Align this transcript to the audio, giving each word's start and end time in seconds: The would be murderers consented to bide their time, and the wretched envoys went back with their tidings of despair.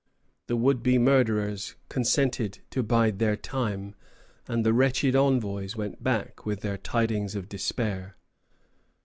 The 0.47 0.55
would 0.55 0.81
be 0.81 0.97
murderers 0.97 1.75
consented 1.87 2.57
to 2.71 2.81
bide 2.81 3.19
their 3.19 3.35
time, 3.35 3.93
and 4.47 4.65
the 4.65 4.73
wretched 4.73 5.15
envoys 5.15 5.75
went 5.75 6.01
back 6.03 6.43
with 6.43 6.61
their 6.61 6.79
tidings 6.79 7.35
of 7.35 7.47
despair. 7.47 8.17